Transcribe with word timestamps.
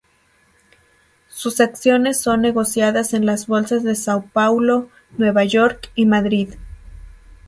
Sus 1.29 1.61
acciones 1.61 2.19
son 2.19 2.41
negociadas 2.41 3.13
en 3.13 3.27
las 3.27 3.45
Bolsas 3.45 3.83
de 3.83 3.91
São 3.91 4.31
Paulo, 4.31 4.89
Nueva 5.15 5.43
York 5.43 5.91
y 5.93 6.07
Madrid. 6.07 6.55